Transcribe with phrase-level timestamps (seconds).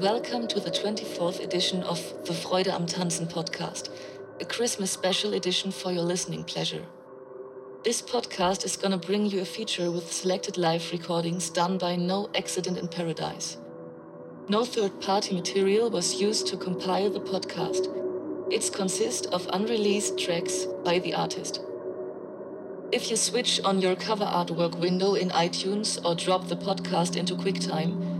[0.00, 3.88] Welcome to the 24th edition of the Freude am Tanzen podcast,
[4.38, 6.84] a Christmas special edition for your listening pleasure.
[7.82, 12.28] This podcast is gonna bring you a feature with selected live recordings done by No
[12.34, 13.56] Accident in Paradise.
[14.50, 17.88] No third party material was used to compile the podcast.
[18.52, 21.62] It consists of unreleased tracks by the artist.
[22.92, 27.34] If you switch on your cover artwork window in iTunes or drop the podcast into
[27.34, 28.15] QuickTime,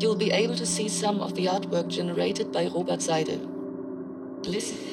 [0.00, 3.40] you'll be able to see some of the artwork generated by Robert Seidel.
[4.44, 4.88] Listen.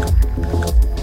[0.00, 0.99] ちょっと。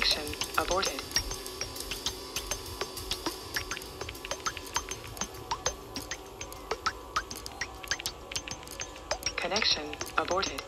[0.00, 0.22] Connection
[0.56, 1.02] aborted.
[9.36, 9.84] Connection
[10.16, 10.62] aborted.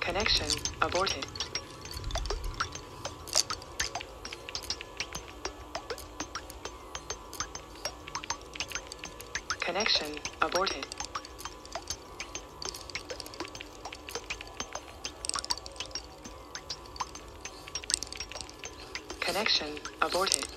[0.00, 0.46] Connection
[0.80, 1.26] aborted.
[9.60, 10.08] Connection
[10.40, 10.93] aborted.
[19.54, 20.53] Mission aborted.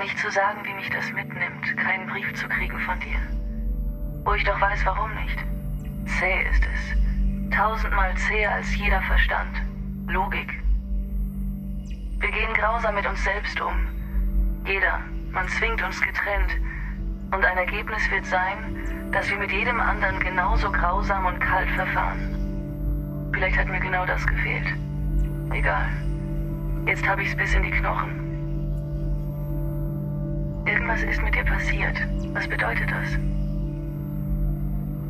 [0.00, 3.20] Nicht zu sagen, wie mich das mitnimmt, keinen Brief zu kriegen von dir.
[4.24, 5.38] Wo ich doch weiß, warum nicht.
[6.06, 7.54] Zäh ist es.
[7.54, 9.60] Tausendmal zäher als jeder Verstand.
[10.06, 10.58] Logik.
[12.18, 13.88] Wir gehen grausam mit uns selbst um.
[14.64, 15.00] Jeder.
[15.32, 16.56] Man zwingt uns getrennt.
[17.32, 23.30] Und ein Ergebnis wird sein, dass wir mit jedem anderen genauso grausam und kalt verfahren.
[23.34, 24.66] Vielleicht hat mir genau das gefehlt.
[25.52, 25.90] Egal.
[26.86, 28.29] Jetzt habe ich es bis in die Knochen.
[30.90, 31.96] Irgendwas ist mit dir passiert.
[32.34, 33.10] Was bedeutet das?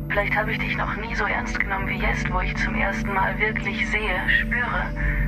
[0.09, 3.11] Vielleicht habe ich dich noch nie so ernst genommen wie jetzt, wo ich zum ersten
[3.11, 4.85] Mal wirklich sehe, spüre,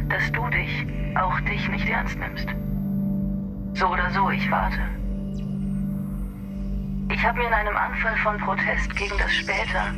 [0.10, 0.86] dass du dich,
[1.16, 2.48] auch dich nicht ernst nimmst.
[3.74, 4.78] So oder so, ich warte.
[7.10, 9.92] Ich habe mir in einem Anfall von Protest gegen das Später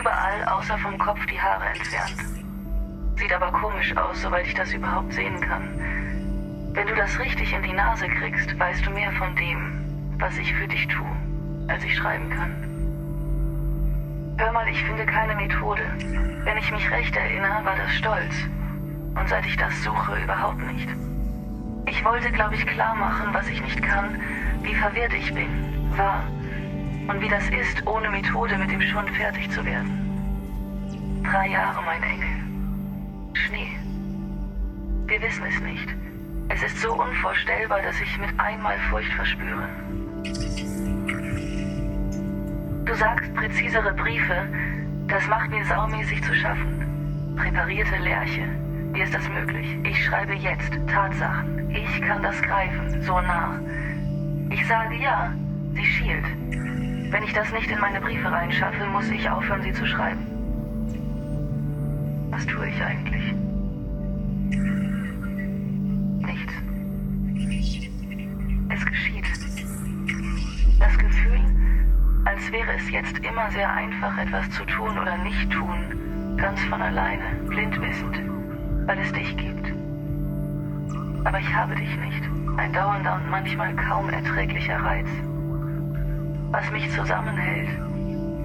[0.00, 2.16] überall außer vom Kopf die Haare entfernt.
[3.16, 5.68] Sieht aber komisch aus, soweit ich das überhaupt sehen kann.
[6.72, 9.77] Wenn du das richtig in die Nase kriegst, weißt du mehr von dem,
[10.18, 11.16] was ich für dich tue,
[11.68, 12.68] als ich schreiben kann.
[14.38, 15.82] Hör mal, ich finde keine Methode.
[16.44, 18.34] Wenn ich mich recht erinnere, war das Stolz.
[19.14, 20.88] Und seit ich das suche, überhaupt nicht.
[21.86, 24.20] Ich wollte, glaube ich, klar machen, was ich nicht kann,
[24.62, 25.48] wie verwirrt ich bin,
[25.96, 26.22] war.
[27.08, 31.22] Und wie das ist, ohne Methode mit dem Schund fertig zu werden.
[31.24, 32.28] Drei Jahre, mein Engel.
[33.34, 33.76] Schnee.
[35.06, 35.88] Wir wissen es nicht.
[36.48, 39.68] Es ist so unvorstellbar, dass ich mit einmal Furcht verspüre.
[42.84, 44.48] Du sagst präzisere Briefe,
[45.08, 47.34] das macht mir saumäßig zu schaffen.
[47.36, 48.48] Präparierte Lerche,
[48.92, 49.76] wie ist das möglich?
[49.84, 51.70] Ich schreibe jetzt Tatsachen.
[51.70, 53.60] Ich kann das greifen, so nah.
[54.50, 55.32] Ich sage ja,
[55.74, 56.24] sie schielt.
[57.10, 60.26] Wenn ich das nicht in meine Briefe reinschaffe, muss ich aufhören, sie zu schreiben.
[62.30, 63.34] Was tue ich eigentlich?
[66.26, 66.54] Nichts.
[68.70, 69.17] Es geschieht.
[70.78, 71.40] Das Gefühl,
[72.24, 76.80] als wäre es jetzt immer sehr einfach, etwas zu tun oder nicht tun, ganz von
[76.80, 78.20] alleine, blind wissend,
[78.86, 79.72] weil es dich gibt.
[81.24, 82.22] Aber ich habe dich nicht.
[82.56, 85.08] Ein dauernder und manchmal kaum erträglicher Reiz.
[86.50, 87.68] Was mich zusammenhält,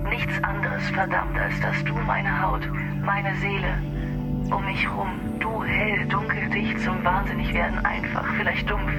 [0.09, 2.67] nichts anderes verdammt, als dass du meine Haut,
[3.03, 3.77] meine Seele,
[4.51, 5.09] um mich rum,
[5.39, 8.91] du hell, dunkel, dicht zum Wahnsinnigwerden, einfach, vielleicht dumpf,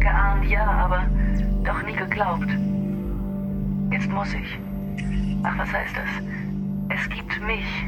[0.00, 1.06] geahnt, ja, aber
[1.64, 2.48] doch nie geglaubt.
[3.90, 4.58] Jetzt muss ich.
[5.42, 6.98] Ach, was heißt das?
[6.98, 7.86] Es gibt mich,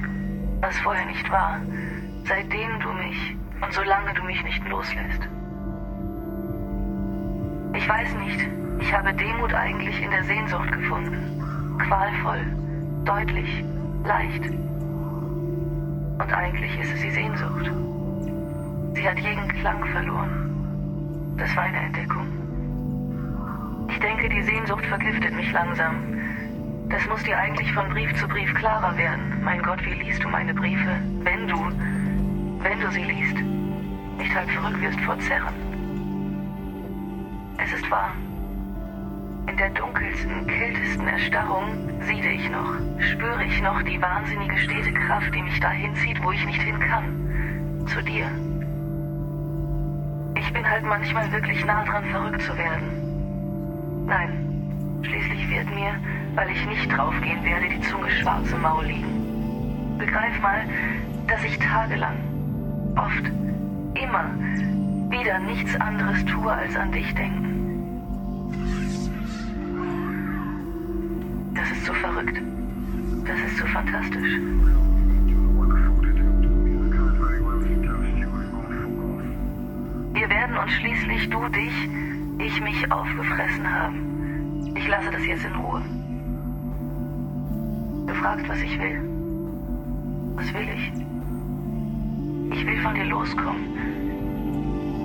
[0.61, 1.61] was vorher nicht war,
[2.25, 5.21] seitdem du mich und solange du mich nicht loslässt.
[7.75, 8.49] Ich weiß nicht,
[8.81, 11.79] ich habe Demut eigentlich in der Sehnsucht gefunden.
[11.79, 12.45] Qualvoll,
[13.05, 13.65] deutlich,
[14.05, 14.45] leicht.
[16.19, 17.71] Und eigentlich ist es die Sehnsucht.
[18.95, 21.35] Sie hat jeden Klang verloren.
[21.37, 22.26] Das war eine Entdeckung.
[23.97, 26.21] Ich denke, die Sehnsucht vergiftet mich langsam.
[26.91, 29.43] Das muss dir eigentlich von Brief zu Brief klarer werden.
[29.43, 31.01] Mein Gott, wie liest du meine Briefe?
[31.23, 31.57] Wenn du,
[32.63, 33.37] wenn du sie liest,
[34.19, 35.55] nicht halb verrückt wirst vor Zerren.
[37.57, 38.13] Es ist wahr.
[39.49, 45.35] In der dunkelsten, kältesten Erstarrung siede ich noch, spüre ich noch die wahnsinnige stete Kraft,
[45.35, 47.87] die mich dahin zieht, wo ich nicht hin kann.
[47.87, 48.27] Zu dir.
[50.35, 53.06] Ich bin halt manchmal wirklich nah dran, verrückt zu werden.
[54.07, 55.95] Nein, schließlich wird mir,
[56.37, 59.99] weil ich nicht draufgehen werde, die Zunge schwarz im Maul liegen.
[59.99, 60.65] Begreif mal,
[61.27, 62.17] dass ich tagelang,
[62.95, 63.25] oft,
[64.01, 64.31] immer,
[65.11, 67.47] wieder nichts anderes tue, als an dich denken.
[71.55, 72.41] Das ist so verrückt.
[73.25, 74.39] Das ist so fantastisch.
[80.13, 81.89] Wir werden uns schließlich du dich,
[82.39, 84.73] ich mich aufgefressen haben.
[84.75, 85.83] Ich lasse das jetzt in Ruhe.
[88.07, 89.01] Du fragst, was ich will.
[90.35, 90.93] Was will ich?
[92.53, 93.65] Ich will von dir loskommen.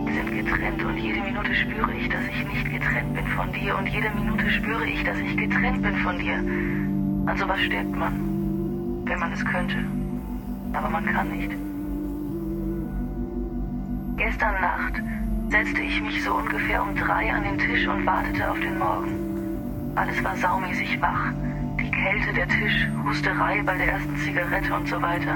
[0.05, 3.77] Wir sind getrennt und jede Minute spüre ich, dass ich nicht getrennt bin von dir
[3.77, 6.35] und jede Minute spüre ich, dass ich getrennt bin von dir.
[6.35, 9.77] An sowas stirbt man, wenn man es könnte.
[10.73, 11.51] Aber man kann nicht.
[14.17, 15.01] Gestern Nacht
[15.51, 19.91] setzte ich mich so ungefähr um drei an den Tisch und wartete auf den Morgen.
[19.95, 21.33] Alles war saumäßig wach.
[21.77, 25.35] Die Kälte, der Tisch, Husterei bei der ersten Zigarette und so weiter.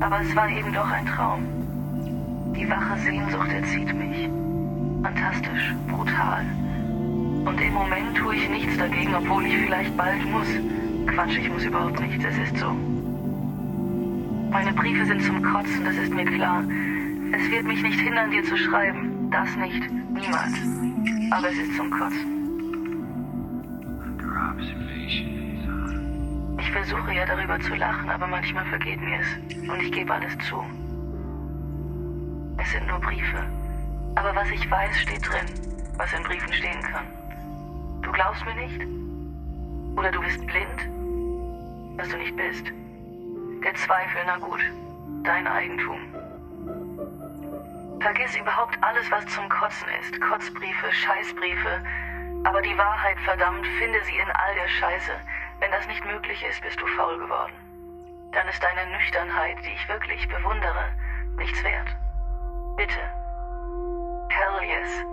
[0.00, 1.44] Aber es war eben doch ein Traum.
[2.56, 4.30] Die wache Sehnsucht erzieht mich.
[5.02, 6.46] Fantastisch, brutal.
[7.44, 10.48] Und im Moment tue ich nichts dagegen, obwohl ich vielleicht bald muss.
[11.06, 12.70] Quatsch, ich muss überhaupt nichts, es ist so.
[14.50, 16.64] Meine Briefe sind zum Kotzen, das ist mir klar.
[17.38, 19.30] Es wird mich nicht hindern, dir zu schreiben.
[19.30, 19.90] Das nicht.
[19.90, 20.54] Niemals.
[21.30, 22.32] aber es ist zum Kotzen.
[26.58, 29.68] Ich versuche ja darüber zu lachen, aber manchmal vergeht mir es.
[29.68, 30.64] Und ich gebe alles zu.
[32.56, 33.44] Es sind nur Briefe.
[34.14, 35.46] Aber was ich weiß, steht drin,
[35.98, 37.04] was in Briefen stehen kann.
[38.02, 38.80] Du glaubst mir nicht?
[39.96, 41.98] Oder du bist blind?
[41.98, 42.64] Was du nicht bist.
[43.62, 44.60] Der Zweifel, na gut,
[45.22, 45.98] dein Eigentum.
[48.00, 50.20] Vergiss überhaupt alles, was zum Kotzen ist.
[50.20, 51.82] Kotzbriefe, Scheißbriefe.
[52.44, 55.12] Aber die Wahrheit, verdammt, finde sie in all der Scheiße.
[55.60, 57.54] Wenn das nicht möglich ist, bist du faul geworden.
[58.32, 60.92] Dann ist deine Nüchternheit, die ich wirklich bewundere,
[61.36, 61.88] nichts wert.
[62.76, 63.00] Bitte.
[64.28, 65.04] Hell yes.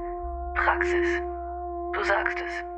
[0.56, 1.22] Praxis.
[1.94, 2.73] Du sagst es.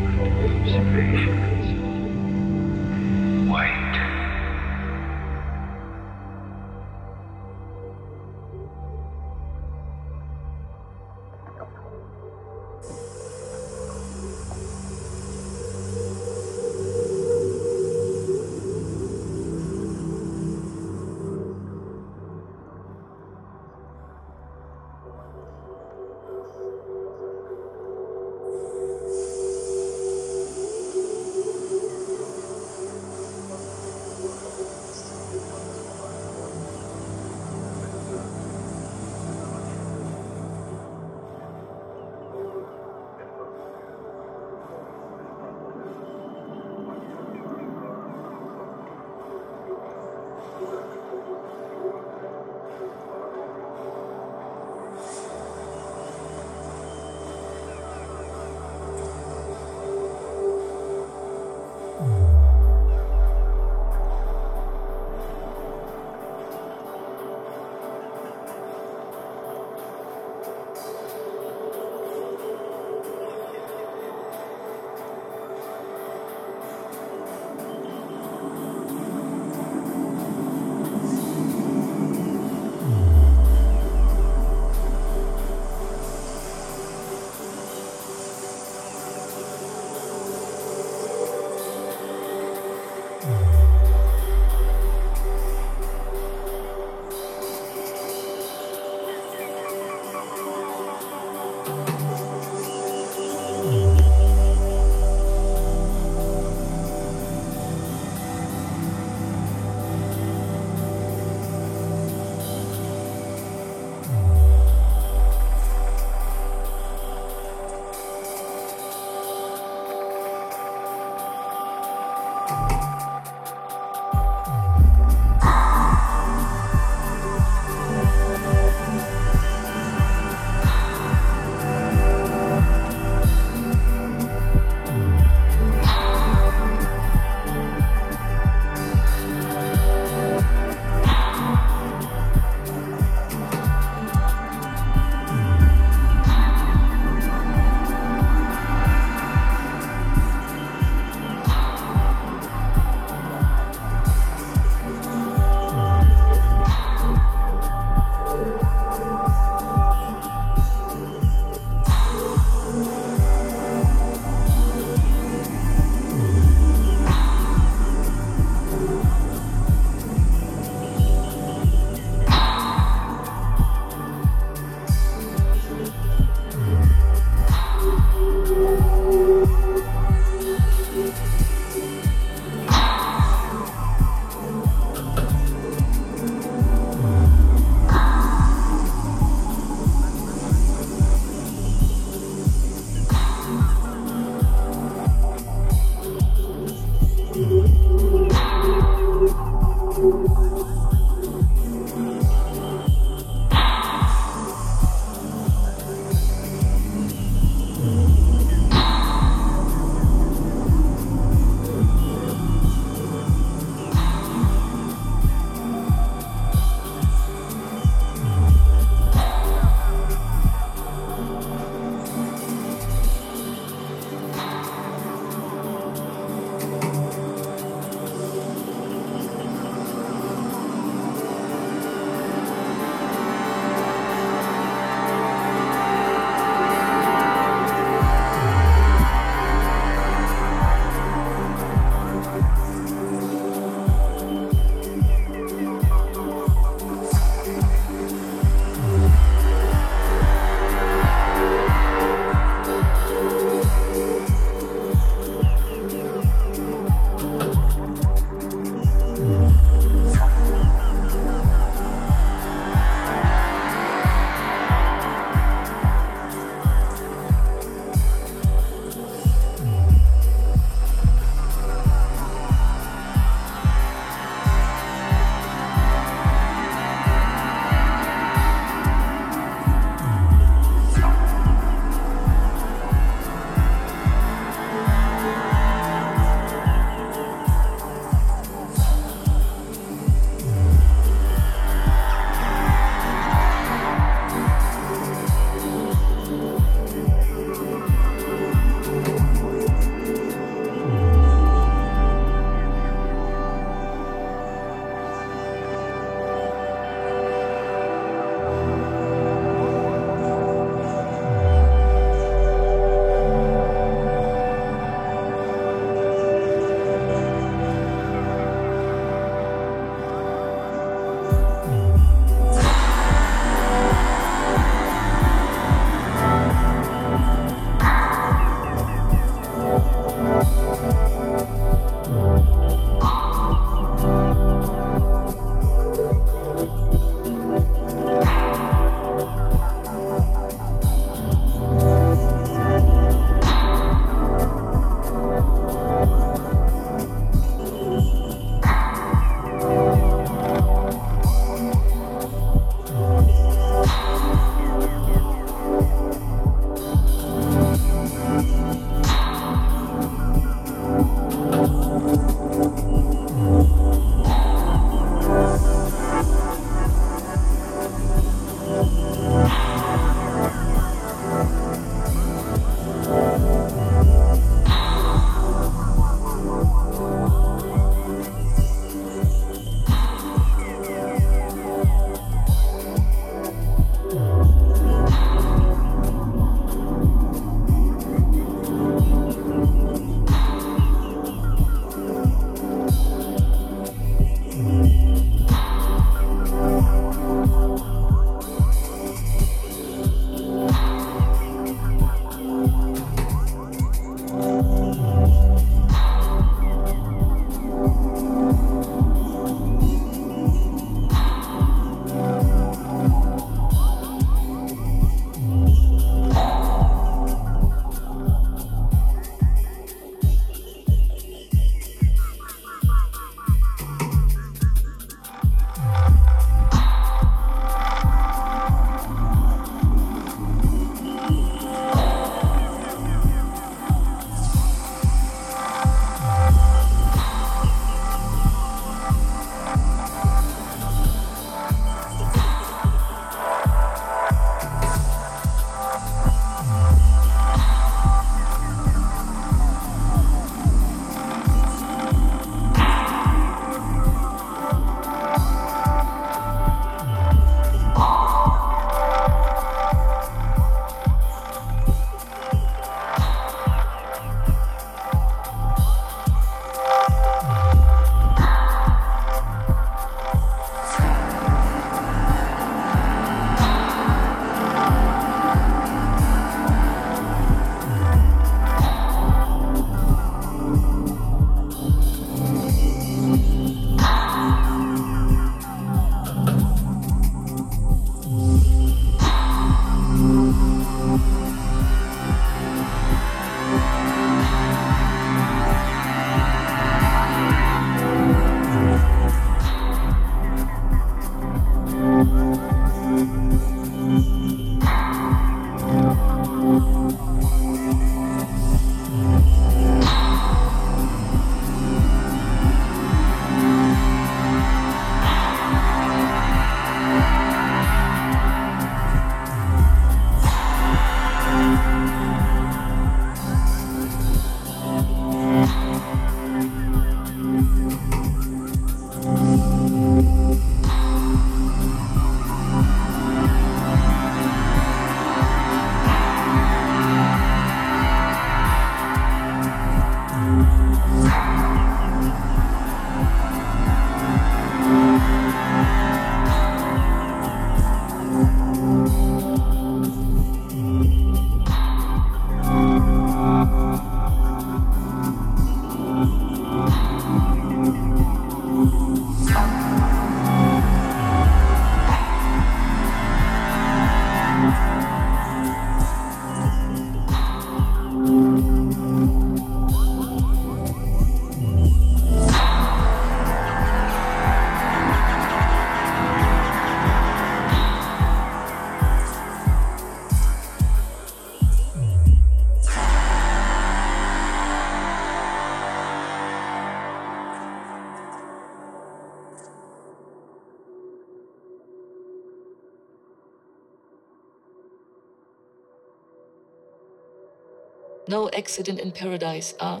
[598.32, 600.00] No Accident in Paradise are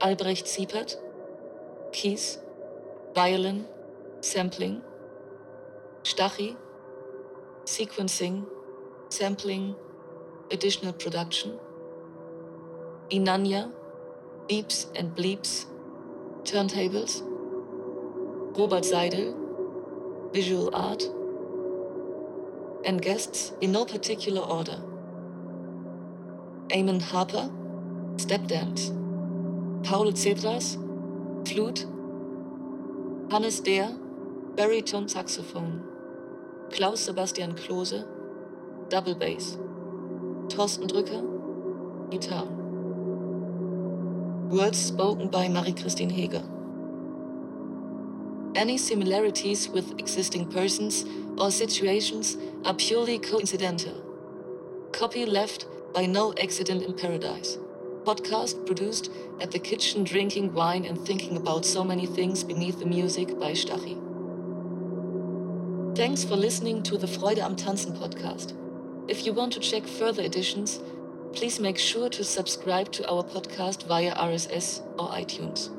[0.00, 0.98] Albrecht Siepert,
[1.90, 2.38] Keys,
[3.12, 3.66] Violin,
[4.20, 4.82] Sampling,
[6.04, 6.54] Stachy,
[7.64, 8.46] Sequencing,
[9.08, 9.74] Sampling,
[10.52, 11.58] Additional Production,
[13.10, 13.72] Inanya,
[14.48, 15.66] Beeps and Bleeps,
[16.44, 17.20] Turntables,
[18.56, 21.02] Robert Seidel, Visual Art,
[22.84, 24.91] and guests in no particular order.
[26.72, 27.50] Eamon Harper,
[28.16, 28.92] Step Dance,
[29.82, 30.78] Paul Cedras,
[31.46, 31.86] Flute,
[33.30, 33.94] Hannes Deer,
[34.56, 35.82] Baritone Saxophone,
[36.70, 38.06] Klaus Sebastian Klose,
[38.88, 39.58] Double Bass,
[40.48, 42.46] Thorsten Drücker, Guitar.
[44.48, 46.44] Words spoken by Marie-Christine Heger.
[48.54, 51.04] Any similarities with existing persons
[51.36, 53.94] or situations are purely coincidental.
[54.92, 57.58] Copy left by No Accident in Paradise.
[58.04, 62.86] Podcast produced at the kitchen, drinking wine and thinking about so many things beneath the
[62.86, 64.00] music by Stachy.
[65.94, 68.54] Thanks for listening to the Freude am Tanzen podcast.
[69.08, 70.80] If you want to check further editions,
[71.34, 75.70] please make sure to subscribe to our podcast via RSS or iTunes.